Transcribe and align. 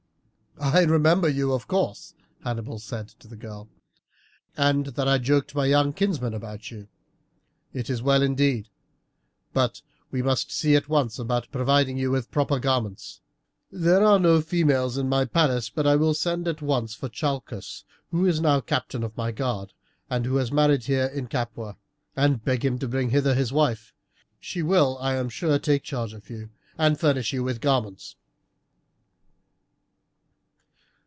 "I 0.63 0.83
remember 0.83 1.27
you, 1.27 1.53
of 1.53 1.67
course," 1.67 2.13
Hannibal 2.43 2.77
said 2.77 3.07
to 3.19 3.27
the 3.27 3.35
girl, 3.35 3.67
"and 4.55 4.85
that 4.87 5.07
I 5.07 5.17
joked 5.17 5.55
my 5.55 5.65
young 5.65 5.91
kinsman 5.91 6.35
about 6.35 6.69
you. 6.69 6.87
This 7.73 7.89
is 7.89 8.03
well, 8.03 8.21
indeed; 8.21 8.69
but 9.53 9.81
we 10.11 10.21
must 10.21 10.51
see 10.51 10.75
at 10.75 10.87
once 10.87 11.17
about 11.17 11.51
providing 11.51 11.97
you 11.97 12.11
with 12.11 12.29
proper 12.29 12.59
garments. 12.59 13.21
There 13.71 14.03
are 14.03 14.19
no 14.19 14.39
females 14.39 14.99
in 14.99 15.09
my 15.09 15.25
palace, 15.25 15.71
but 15.71 15.87
I 15.87 15.95
will 15.95 16.13
send 16.13 16.47
at 16.47 16.61
once 16.61 16.93
for 16.93 17.09
Chalcus, 17.09 17.83
who 18.11 18.27
is 18.27 18.39
now 18.39 18.61
captain 18.61 19.01
of 19.01 19.17
my 19.17 19.31
guard, 19.31 19.73
and 20.11 20.25
who 20.25 20.35
has 20.35 20.51
married 20.51 20.83
here 20.83 21.07
in 21.07 21.25
Capua, 21.25 21.75
and 22.15 22.45
beg 22.45 22.63
him 22.63 22.77
to 22.79 22.87
bring 22.87 23.09
hither 23.09 23.33
his 23.33 23.51
wife; 23.51 23.95
she 24.39 24.61
will 24.61 24.99
I 24.99 25.15
am 25.15 25.27
sure 25.27 25.57
take 25.57 25.81
charge 25.81 26.13
of 26.13 26.29
you, 26.29 26.51
and 26.77 26.99
furnish 26.99 27.33
you 27.33 27.43
with 27.43 27.61
garments." 27.61 28.15